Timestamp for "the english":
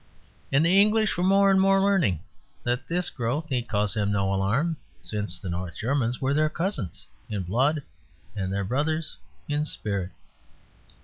0.65-1.15